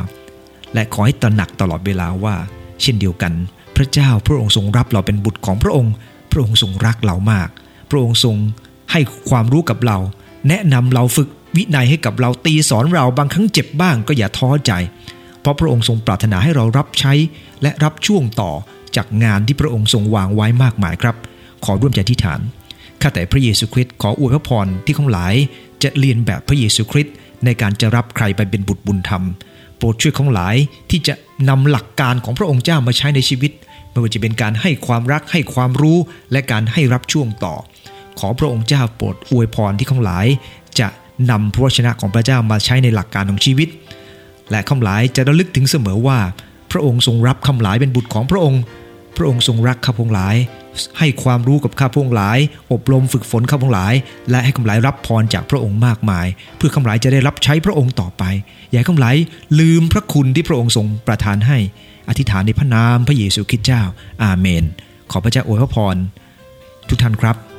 [0.74, 2.34] และขอให้ตระหนักตลอดเวลาว่า
[2.82, 3.32] เช่นเดียวกัน
[3.76, 5.92] พระเจ้าพระองค์ทรงรับเราเป็นบุตรของพระองค์
[6.30, 7.48] พระองค์ทรงรักเรามาก
[7.90, 8.36] พระองค์ทรง
[8.92, 9.98] ให้ความรู้กับเรา
[10.48, 14.72] แนะนำเราฝึกวินัยให้กับเราตีสอนเราบางครั้งเจ็บบ้างก็อย่าท้อใจ
[15.40, 17.12] เพราะพระองค์ทรงปรารถนาให้เรารับใช้
[17.62, 18.50] และรับช่วงต่อ
[18.96, 21.16] จากงานที่พระองค์ทรงวางไว้มากมายครับ
[21.64, 22.40] ขอร่วมใจที่ฐาน
[23.00, 25.34] ข้าแต่พระเยซูคริสต์ขออวยพระพรที่ข้องหลาย
[25.82, 29.24] จะเรียนแบบพระเยซูคริสต์ในการจะรับใครไปเป็นบุตรบุญธรรม
[29.76, 30.56] โปรดช่วยข้องหลาย
[30.90, 31.14] ที่จะ
[31.48, 33.52] นำหลักการของพระองค์เจ้ามาใช้ในชีวิต
[33.90, 35.98] ไม่ว่าจะเป็นการให้ความรักให้ความรู้
[36.32, 37.54] และการให้รับช่วงต่อ
[38.18, 40.26] ขอพระองค์เจ้าโปรดอวยพรที่ข้องหลาย
[40.80, 40.88] จะ
[41.30, 43.68] นำพระวจนะของพระเจ้ามาใช้ในหลักการของชีวิต
[44.50, 46.18] และข้องหลายจะระลึกถึงเสมอว่า
[46.70, 48.60] พระองค์ทรงรับคำหลายเป็นบุตรของพระองค์
[49.16, 50.36] พระองค์ทรงรักข้าพงหลาย
[50.98, 52.38] ให้ความรู้กับข้าพงหลาย
[52.72, 53.94] อบรมฝึกฝนข้าพงหลาย
[54.30, 58.22] และให้ข้าหลายรับพรจากพระองค์มากมาย เพื่อข้าหลายจะได้รับใช้พระองค์ต่อไป
[58.68, 59.16] อย่าให้คำหลาย
[59.60, 61.58] ลืมพระคุณที่พระองค์ทรงประทานให้
[62.08, 63.82] อธิษฐานในพระนามพระเยซูคริสต์เจ้า
[64.22, 64.64] อาเมน
[65.10, 65.96] ขอพระเจ้าอวยพระพร
[66.88, 67.51] ทุกท่านครับ